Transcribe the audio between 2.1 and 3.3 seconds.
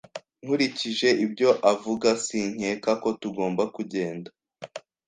sinkeka ko